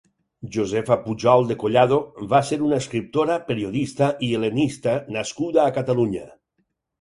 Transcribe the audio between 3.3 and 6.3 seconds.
periodista i hel·lenista nascuda a Catalunya.